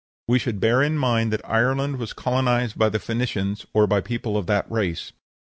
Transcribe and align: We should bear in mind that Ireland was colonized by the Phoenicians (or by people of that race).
We 0.27 0.39
should 0.39 0.59
bear 0.59 0.81
in 0.81 0.97
mind 0.97 1.31
that 1.31 1.47
Ireland 1.47 1.97
was 1.97 2.11
colonized 2.11 2.75
by 2.75 2.89
the 2.89 2.97
Phoenicians 2.97 3.67
(or 3.71 3.85
by 3.85 4.01
people 4.01 4.35
of 4.35 4.47
that 4.47 4.65
race). 4.67 5.11